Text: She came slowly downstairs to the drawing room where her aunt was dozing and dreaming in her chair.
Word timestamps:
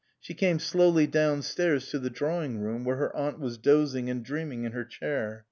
She 0.19 0.33
came 0.33 0.57
slowly 0.57 1.05
downstairs 1.05 1.89
to 1.89 1.99
the 1.99 2.09
drawing 2.09 2.57
room 2.59 2.83
where 2.83 2.95
her 2.95 3.15
aunt 3.15 3.39
was 3.39 3.59
dozing 3.59 4.09
and 4.09 4.25
dreaming 4.25 4.63
in 4.63 4.71
her 4.71 4.83
chair. 4.83 5.39